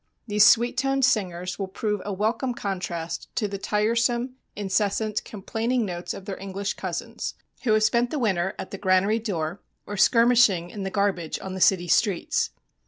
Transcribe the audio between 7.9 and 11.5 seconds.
the winter at the granary door or skirmishing in the garbage